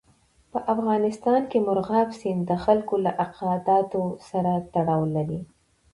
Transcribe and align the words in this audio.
په 0.51 0.59
افغانستان 0.73 1.41
کې 1.51 1.57
مورغاب 1.65 2.09
سیند 2.19 2.41
د 2.49 2.51
خلکو 2.63 2.95
له 3.05 3.11
اعتقاداتو 3.23 4.01
سره 4.29 4.51
تړاو 4.73 5.01
لري. 5.15 5.41